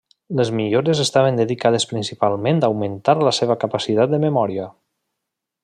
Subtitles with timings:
[0.37, 4.67] Les millores estaven dedicades principalment a augmentar la seva capacitat de memòria.